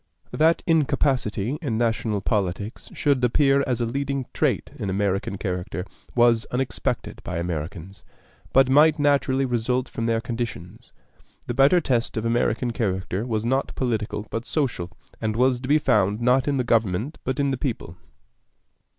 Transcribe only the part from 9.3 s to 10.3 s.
result from their